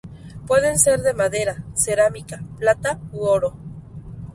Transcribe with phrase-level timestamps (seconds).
[0.47, 3.53] Pueden ser de madera, cerámica, plata u oro.